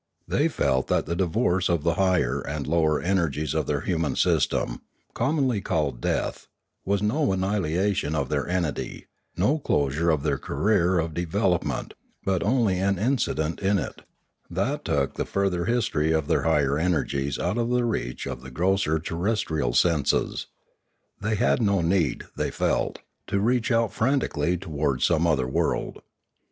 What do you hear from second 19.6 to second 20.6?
senses.